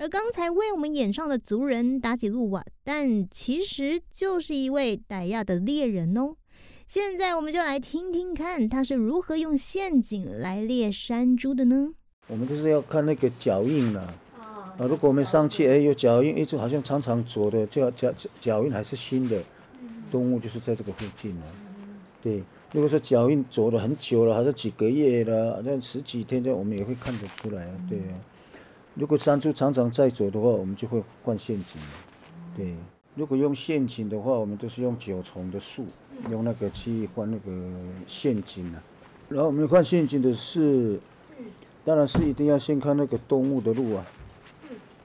[0.00, 6.36] 而刚才为我们演唱的族人达吉路瓦，但其实就是一位傣亚的猎人哦。
[6.86, 11.90] 现在我们就来听听看他是如何用陷阱来猎山猪的呢？
[12.28, 14.00] 我们就是要看那个脚印了。
[14.38, 19.38] 啊，啊，如果我们上去，哎，有脚印，一直好像常常走的，脚脚脚脚印还是新的，
[20.10, 21.42] 动物就是在这个附近了。
[22.22, 27.72] 对，如果说脚印走了很久了，好像几个月了，好像十几天的，我们也会看得出来啊。
[27.86, 28.16] 对啊，
[28.94, 31.80] 如果山猪常常在走的话，我们就会换陷阱。
[32.56, 32.74] 对，
[33.14, 35.86] 如果用陷阱的话，我们都是用九重的树，
[36.28, 37.52] 用那个去换那个
[38.06, 38.82] 陷阱啊。
[39.28, 40.98] 然后我们换陷阱的是，
[41.84, 44.04] 当然是一定要先看那个动物的路啊。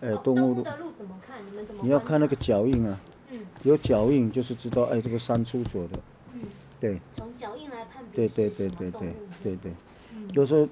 [0.01, 1.37] 哎，动物路，的路怎么看？
[1.45, 1.81] 你们怎么？
[1.83, 2.99] 你要看那个脚印啊。
[3.31, 3.39] 嗯。
[3.63, 5.99] 有脚印就是知道，哎，这个山猪走的。
[6.33, 6.41] 嗯。
[6.79, 6.99] 对。
[7.15, 9.71] 从脚印来判别对对对对对对对。
[10.15, 10.27] 嗯。
[10.29, 10.69] 就是说，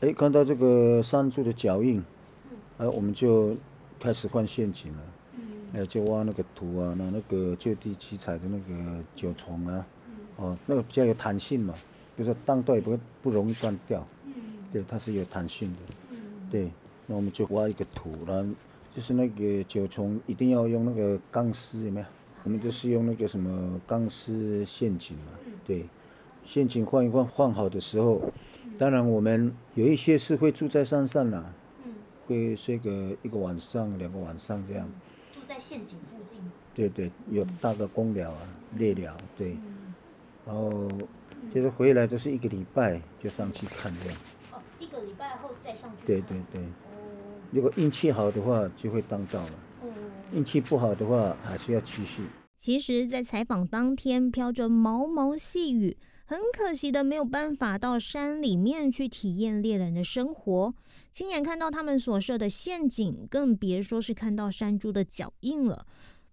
[0.00, 2.02] 哎，看到这个山猪的脚印，
[2.78, 3.56] 哎，我们就
[4.00, 4.98] 开始换陷阱了。
[5.74, 9.86] 哎，就挖那个土啊，拿那个就地取材的那个九重啊，
[10.36, 11.72] 哦，那个比较有弹性嘛，
[12.14, 14.06] 比如说当断也不会不容易断掉，
[14.70, 16.16] 对，它是有弹性的，
[16.50, 16.70] 对，
[17.06, 18.54] 那我们就挖一个土，然后
[18.94, 22.06] 就是那个九重一定要用那个钢丝有没有？
[22.44, 25.32] 我们就是用那个什么钢丝陷阱嘛，
[25.64, 25.86] 对，
[26.44, 28.20] 陷阱换一换换好的时候，
[28.78, 31.54] 当然我们有一些是会住在山上啦，
[32.32, 34.88] 会睡个一个晚上两个晚上这样。
[35.30, 36.40] 住在陷阱附近。
[36.74, 38.40] 对对，有大的公寮啊、
[38.76, 39.56] 猎寮，对。
[40.46, 40.90] 然后
[41.52, 44.18] 就是回来就是一个礼拜就上去看这样。
[44.52, 46.06] 哦，一个礼拜后再上去。
[46.06, 46.62] 对对对。
[47.50, 49.50] 如果运气好的话，就会当到了。
[50.32, 52.22] 运气不好的话，还是要继续。
[52.58, 60.72] 其实，在采访当天，飘着毛毛细雨，很可惜的没有办法到山里面去体验猎人的生活。
[61.12, 65.86] 亲眼看到他们所设的陷阱，更别说是看到山猪的脚印了。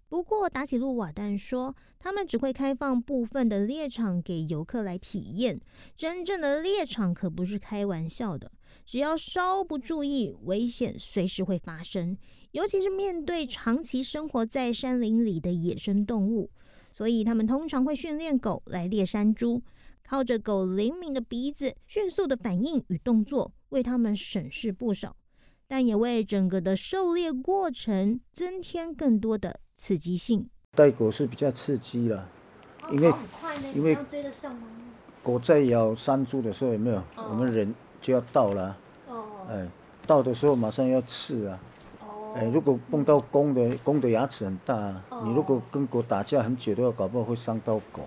[0.08, 5.60] 不过达起路瓦旦说，他们只会开放部分的猎场给游客来体验，
[5.98, 8.50] 真正的猎场可不是开玩笑的。
[8.86, 12.18] 只要稍不注意，危险随时会发生。
[12.52, 16.50] 尤其是面对长期生活在山林里的野生动物，
[16.92, 19.62] 所以他们通常会训练狗来猎山猪。
[20.02, 25.16] 靠着狗灵敏的鼻子、迅速的反应与动作，为他们省事不少，
[25.68, 30.50] 但也为整个的狩猎过程增添更多的刺激性。
[30.76, 32.30] 带狗是比较刺激了，
[32.92, 33.14] 因为
[33.74, 33.98] 因为
[35.24, 37.04] 狗在咬山猪的时候有没有？
[37.18, 38.78] 我们人就要到了，
[39.50, 39.68] 哎，
[40.06, 41.60] 到的时候马上要刺啊。
[42.36, 48.04] 哎，如果碰到公的，公的牙齿很大，你如果跟狗打架很久的话，搞不好会伤到狗。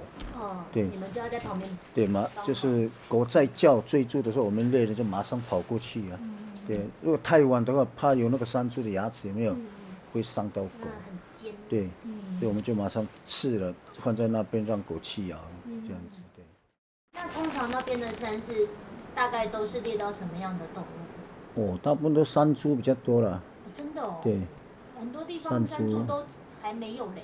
[0.53, 1.79] 哦，对，你们就要在旁边。
[1.95, 6.19] 对嘛，就是狗在叫追逐的时候，我们猎人就马上跑过去啊。
[6.67, 9.57] 对，如果太晚的话，怕有那个山猪的牙齿有没有，
[10.13, 10.69] 会伤到狗。
[10.83, 11.53] 很尖。
[11.69, 11.89] 对，
[12.39, 16.45] 所以我们就马上刺了，放在那边让狗去咬，这样子对。
[17.15, 18.69] 那通常那边的山是
[19.15, 21.73] 大概都是猎到什么样的动物？
[21.75, 23.43] 哦，大部分都山猪比较多了。
[23.75, 24.39] 真的哦，对，
[24.99, 26.23] 很多地方山猪都
[26.63, 27.23] 还没有嘞。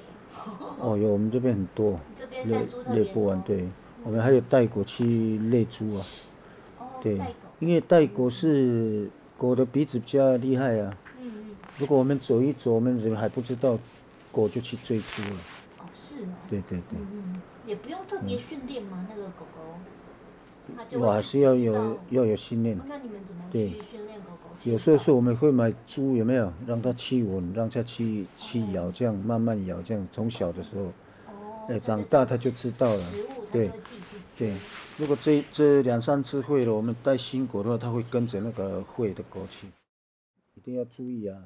[0.79, 3.69] 哦，有我们这边很多，这边山猪猎不完，对，
[4.05, 6.07] 我们还有带狗去猎猪啊。
[6.79, 7.21] 哦，对，
[7.59, 10.97] 因为带狗是狗的鼻子比较厉害啊。
[11.21, 11.57] 嗯嗯。
[11.79, 13.79] 如果我们走一走，我们人还不知道，
[14.31, 15.37] 狗就去追猪了。
[15.79, 16.35] 哦，是吗。
[16.49, 16.99] 对对对。
[16.99, 17.43] 嗯嗯。
[17.67, 19.07] 也不用特别训练吗？
[19.11, 19.79] 那个狗狗？
[20.95, 22.79] 我还是要有要有训练。
[22.87, 24.71] 那你们怎么去训练狗狗？
[24.71, 30.93] 有时候是我们会买猪，有没有让它去稳，让它去去咬，这样慢慢咬，这样从小的时候，
[31.69, 33.13] 哎，长大它就知道了。
[33.51, 33.71] 对，
[34.37, 34.55] 对。
[34.99, 39.69] 如果这这两三次会了，我们带新狗的话，它会跟着那个会的狗去，
[40.55, 41.45] 一定要注意啊，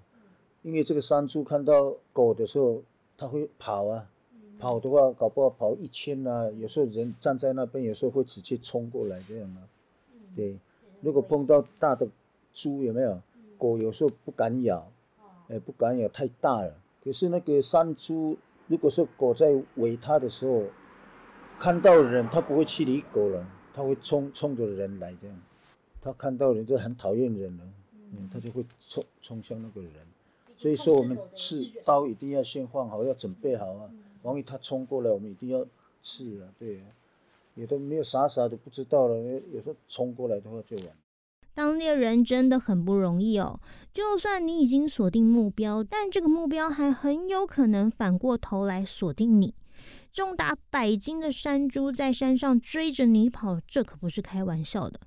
[0.62, 2.82] 因为这个山猪看到狗的时候，
[3.16, 4.06] 它会跑啊。
[4.62, 9.66] 跑的话，搞不好跑一千啊，有时候人站在那边，有时候会直接冲过来这样啊。
[10.36, 10.56] 对，
[11.00, 12.06] 如果碰到大的
[12.52, 13.20] 猪有没有？
[13.58, 14.88] 狗有时候不敢咬，
[15.48, 16.76] 哎，不敢咬，太大了。
[17.02, 20.62] 可是那个山猪，如果说狗在围它的时候，
[21.58, 23.44] 看到人，它不会去理狗了，
[23.74, 25.36] 它会冲冲着人来这样。
[26.00, 27.64] 它看到人就很讨厌人了，
[28.12, 29.92] 嗯，它就会冲冲向那个人。
[30.56, 33.90] 所以说我们刺刀一定要先放好，要准备好啊。
[34.22, 35.66] 万一他冲过来，我们一定要
[36.00, 36.48] 刺啊！
[36.58, 36.82] 对，
[37.54, 40.86] 也都没有傻傻的不知道了，有时候冲过来的话就完。
[41.54, 43.60] 当猎人真的很不容易哦，
[43.92, 49.54] 就算你已经锁定目标，但这个目标还很有可能反过头来锁定你。
[50.10, 55.00] 重达百斤的山猪在山上追着你跑，这可不是开玩笑的。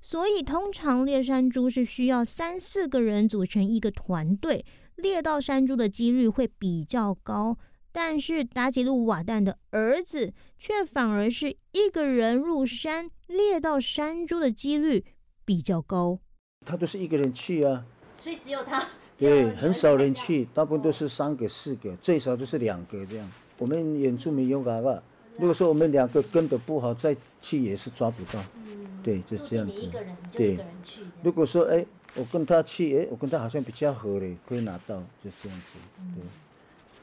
[0.00, 4.64] 所以，通常猎山猪是需要三四个人组成一个团队，
[4.96, 7.58] 猎到山猪的几率会比较高。
[7.92, 15.04] 但是达吉路瓦旦的儿子却反而是一个人入山猎到山猪的几率
[15.44, 16.18] 比较高。
[16.64, 17.84] 他都是一个人去啊，
[18.18, 18.86] 所以只有他。
[19.16, 23.30] 对，很少人去，大部分都是三个、四个，最少都是两个这样。
[23.58, 25.02] 我们演出没有嘎嘎，
[25.36, 28.42] 如果说我们两个跟的不好，再去也是抓不到。
[28.66, 29.00] 嗯。
[29.02, 29.90] 对，就这样子。
[30.32, 30.58] 对。
[31.22, 35.78] 如果说哎，我跟他去，哎，我跟他好像比较合嘞，可以拿到，就这样子。
[36.14, 36.22] 对。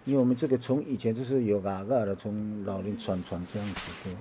[0.07, 4.13] 因为我们这个从以前就是有嘎嘎的，从老人传传这样子对。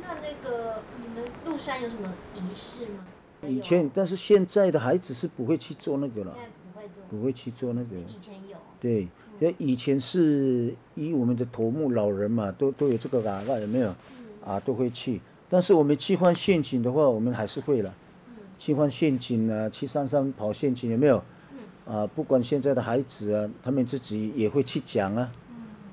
[0.00, 3.04] 那那个你们鹿山有什么仪式吗？
[3.44, 6.36] 以前，但是现在的孩子是不会去做那个了
[6.72, 7.96] 不会做，不会去做那个。
[7.96, 8.56] 以前有。
[8.78, 9.08] 对，
[9.40, 13.92] 因为以前是以我们的头目老人嘛，都都有这个嘎嘎有没有？
[14.44, 15.20] 啊，都会去。
[15.50, 17.92] 但是我们去换陷阱的话，我们还是会了。
[18.56, 21.24] 去换陷阱啊，去山上跑陷阱有没有？
[21.86, 25.30] 啊，不管现在的孩子啊，他们自己也会去讲啊。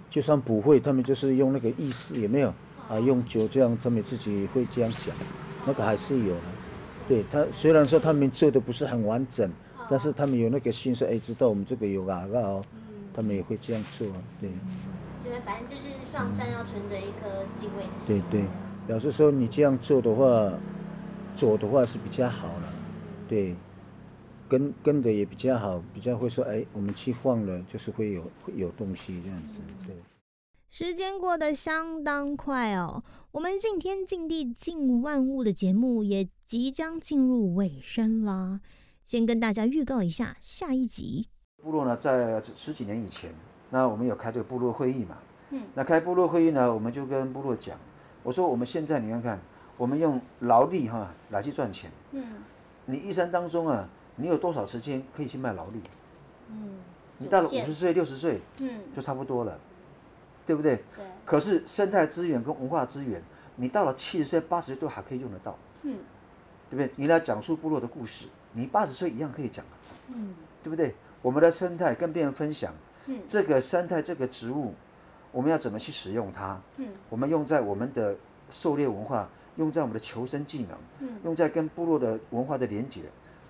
[0.10, 2.54] 就算不会，他们就是用那个意思有没有？
[2.90, 5.16] 啊，用酒这样，他们自己会这样讲，
[5.68, 6.42] 那个还是有的。
[7.08, 9.52] 对他，虽然说他们做的不是很完整，
[9.90, 12.64] 但是他们有那个心说，哎，知道我们这个有哪个哦，
[13.14, 14.16] 他们也会这样做啊。
[14.42, 14.50] 对，
[15.24, 18.24] 就是反正就是上山要存着一颗敬畏的心。
[18.32, 18.48] 对对，
[18.88, 20.52] 表示说你这样做的话，
[21.36, 22.74] 做的话是比较好了。
[23.28, 23.56] 对，
[24.50, 29.60] 跟跟的也比较好，比较会说，哎，我们去晃了，就是会有会有东西这样子。
[29.86, 29.96] 对。
[30.68, 38.62] 时间过得相当快哦，我们敬天敬地敬万物的节目也即将进入尾声啦。
[39.06, 41.28] 先跟大家预告一下下一集。
[41.64, 43.34] 部落呢，在十几年以前，
[43.72, 45.18] 那我们有开这个部落会议嘛？
[45.50, 47.76] 嗯，那开部落会议呢，我们就跟部落讲，
[48.22, 49.42] 我说我们现在你看看，
[49.76, 51.92] 我们用劳力哈来去赚钱。
[52.12, 52.24] 嗯，
[52.86, 55.82] 你一生当中啊，你有多少时间可以去卖劳力？
[56.52, 56.80] 嗯，
[57.20, 59.58] 你到了五十岁、六十岁，嗯，就差不多了，
[60.46, 60.76] 对不对？
[60.96, 61.06] 对。
[61.26, 63.22] 可是生态资源跟文化资源，
[63.56, 65.98] 你到了七十岁、八十岁都还可以用得到，嗯，
[66.70, 66.92] 对不对？
[66.96, 69.74] 你来讲述部落的故事，你八十岁一样可以讲啊，
[70.08, 70.94] 嗯，对不对？
[71.22, 72.74] 我们的生态跟别人分享，
[73.06, 74.74] 嗯，这个生态这个植物，
[75.32, 76.60] 我们要怎么去使用它？
[76.78, 78.16] 嗯，我们用在我们的
[78.50, 83.02] 狩猎文化，用在我们的求生技能，嗯，用在跟部落的文化的连结。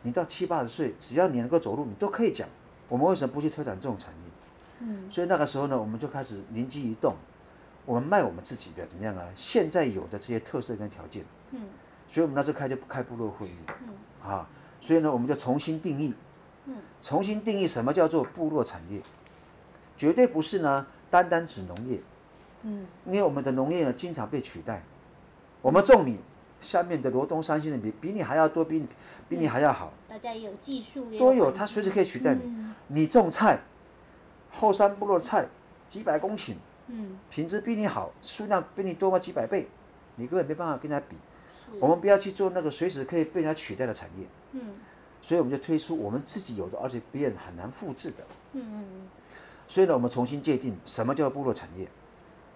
[0.02, 2.48] 你到七八十岁，只要你能够走路，你都可以讲。
[2.88, 4.32] 我们为什么不去推展这种产业？
[4.80, 7.16] 嗯，所以那个时候呢，我们就开始灵机一动，
[7.86, 9.28] 我们卖我们自己的怎么样啊？
[9.36, 11.68] 现在有的这些特色跟条件，嗯，
[12.10, 16.14] 所以我们那时候开就开部落会议，嗯，啊，所以呢，我们就重新定义，
[16.66, 19.02] 嗯，重新定义什么叫做部落产业，
[19.98, 22.00] 绝对不是呢单单指农业，
[22.64, 24.82] 嗯，因为我们的农业呢经常被取代，
[25.62, 26.20] 我们种米，
[26.62, 28.88] 下面的罗东三星的比比你还要多，比你
[29.28, 32.74] 比你还要好，大家也有技术，也都有，环它随时可以取代你。
[32.88, 33.60] 你种菜，
[34.52, 35.48] 后山部落的菜
[35.90, 36.56] 几百公顷，
[36.88, 39.68] 嗯，品质比你好，数量比你多嘛几百倍，
[40.16, 41.16] 你根本没办法跟人家比。
[41.80, 44.74] 我们不要去做那个随时可以被人家取代的产业，嗯，
[45.22, 49.08] 所以我们就推出我们自己有的，而且别人很难复制的，嗯嗯嗯。
[49.68, 51.88] 所以呢，我们重新界定什么叫部落产业。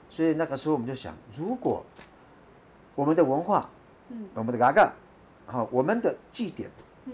[0.09, 1.85] 所以那个时候我们就想，如果
[2.95, 3.69] 我们的文化，
[4.09, 4.93] 嗯，我们的嘎嘎，
[5.45, 6.69] 好，我们的祭典，
[7.05, 7.13] 嗯，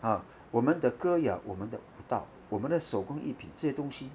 [0.00, 4.10] 啊，我们的歌谣，我们的舞蹈，我们的手工艺品这些东西，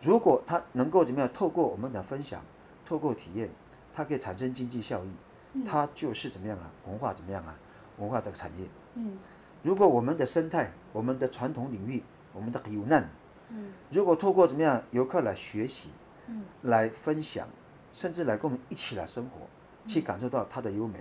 [0.00, 2.42] 如果它能够怎么样，透过我们的分享，
[2.86, 3.50] 透过体验，
[3.92, 7.56] 它可以产生经济效益，它就是怎么样啊，文化怎么样啊，
[7.98, 8.66] 文化这个产业。
[8.94, 9.18] 嗯，
[9.62, 13.08] 如果我们的生态，我们的传统领域，我们的有难，
[13.48, 15.90] 嗯，如果透过怎么样游客来学习，
[16.26, 17.46] 嗯，来分享，
[17.92, 19.46] 甚至来跟我们一起来生活，
[19.86, 20.98] 去感受到它的优美，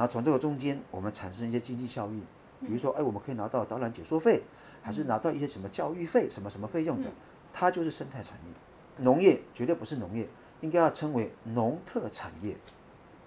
[0.00, 2.22] 然后从这个中间，我们产生一些经济效益。
[2.60, 4.40] 比如说，哎，我们可以拿到导览解说费，
[4.80, 7.10] 还是拿到一些什么教育费、什么什么费用的，
[7.52, 9.04] 它就是生态产业。
[9.04, 10.26] 农业绝对不是农业，
[10.62, 12.56] 应该要称为农特产业，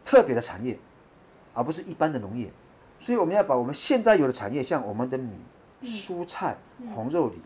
[0.04, 0.80] 特别的产业，
[1.54, 2.52] 而不是一般的农业。
[3.00, 5.30] 所以我们要把我们现在有的产业，像我们的米、
[5.84, 6.58] 蔬菜、
[6.96, 7.40] 红肉里，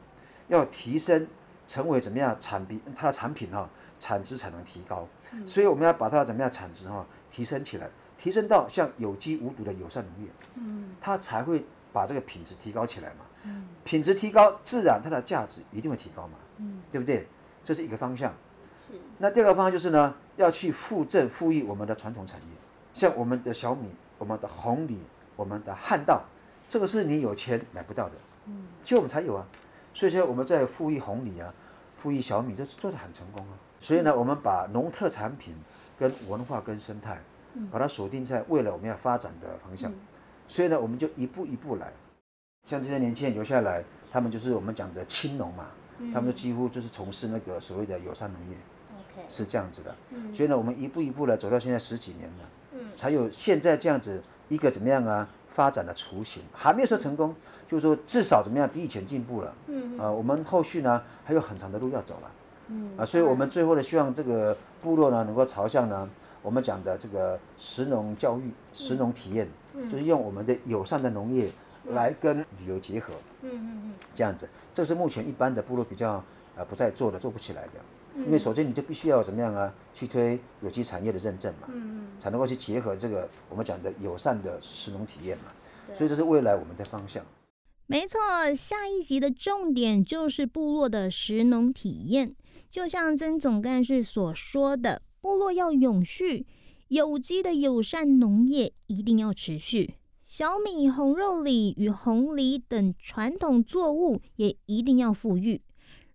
[0.47, 1.27] 要提升
[1.65, 5.05] 成为怎么样产品，它的产品哈、产值才能提高。
[5.45, 13.25] 所以我们要把它怎么样产值哈、提升起来，提升到像有机无毒的友善农业，嗯，它才会把这个品质提高起来嘛。
[13.43, 16.33] 嗯，品质提高，自然它的价值一定会提高嘛。
[16.57, 17.27] 嗯，对不对？
[17.63, 18.33] 这是一个方向。
[19.19, 22.47] 那第二个方向就是呢，要去复振复育我们的传统产业，
[22.93, 24.99] 像我们的小米、我们的红米、
[25.35, 26.23] 我们的汉道，
[26.67, 29.45] 这个是你有钱买不到的，嗯，只有我们才有啊。
[29.93, 31.53] 所以说我们在复育红米啊，
[31.97, 33.53] 复育小米，都做得很成功啊。
[33.79, 35.55] 所以呢，我们把农特产品
[35.99, 37.21] 跟文化跟生态，
[37.71, 39.91] 把它锁定在未来我们要发展的方向。
[40.47, 41.91] 所以呢，我们就一步一步来。
[42.63, 45.67] 像这些年轻人留下来，他们就是我们讲的青农嘛，
[46.13, 48.57] 他们就几乎就是从事那个所谓的友善农业。
[49.29, 49.93] 是这样子的。
[50.33, 57.35] 所以呢，我们一步一步的走到现在十几年了，才有现在这样子一个怎么样啊发展的雏形，还没有说成功，
[57.67, 59.53] 就是说至少怎么样比以前进步了。
[59.67, 62.31] 嗯啊，我们后续呢还有很长的路要走了。
[62.67, 66.07] 嗯啊，所以我们最后呢，希望这个部落呢能够朝向呢
[66.47, 69.45] 我们讲的这个食农教育、食农体验，
[69.89, 71.51] 就是用我们的友善的农业
[71.89, 73.13] 来跟旅游结合。
[73.41, 76.23] 嗯嗯嗯，这样子，这是目前一般的部落比较
[76.55, 77.71] 呃不再做的、做不起来的。
[78.25, 81.67] 因为首先你就必须要怎么样啊，去推有机产业的认证嘛，
[82.17, 85.51] 才能够去结合这个我们讲的友善的食农体验嘛，
[85.93, 87.21] 所以这是未来我们的方向。
[87.87, 88.19] 没错，
[88.55, 92.33] 下一集的重点就是部落的食农体验。
[92.71, 96.45] 就像曾总干事所说的，部落要永续，
[96.87, 99.95] 有机的友善农业一定要持续。
[100.23, 105.61] 小米、红肉李与红梨等传统作物也一定要富裕，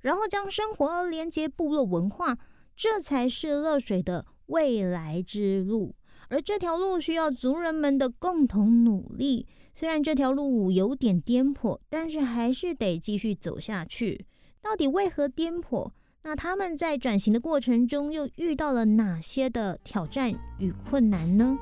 [0.01, 2.39] 然后将生活连接部落文化，
[2.75, 5.95] 这才是乐水的未来之路。
[6.29, 9.47] 而这条路需要族人们的共同努力。
[9.75, 14.25] 虽然这条路有点颠簸，但是还是得继续走下去。
[14.63, 15.91] 到底为何颠簸？
[16.25, 21.59] 那他们在转型的过程中又遇到了哪些的挑战与困难呢？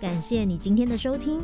[0.00, 1.40] 感谢你今天的收听。